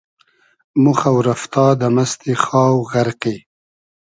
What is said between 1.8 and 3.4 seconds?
مئستی خاو غئرقی